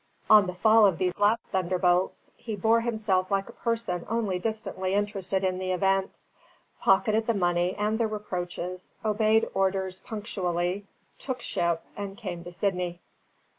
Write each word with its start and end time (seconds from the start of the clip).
On 0.31 0.47
the 0.47 0.55
fall 0.55 0.87
of 0.87 0.97
these 0.97 1.19
last 1.19 1.45
thunderbolts, 1.49 2.31
he 2.35 2.55
bore 2.55 2.81
himself 2.81 3.29
like 3.29 3.47
a 3.49 3.53
person 3.53 4.03
only 4.09 4.39
distantly 4.39 4.95
interested 4.95 5.43
in 5.43 5.59
the 5.59 5.73
event; 5.73 6.17
pocketed 6.81 7.27
the 7.27 7.35
money 7.35 7.75
and 7.75 7.99
the 7.99 8.07
reproaches, 8.07 8.91
obeyed 9.05 9.47
orders 9.53 9.99
punctually; 9.99 10.87
took 11.19 11.39
ship 11.39 11.83
and 11.95 12.17
came 12.17 12.43
to 12.45 12.51
Sydney. 12.51 12.99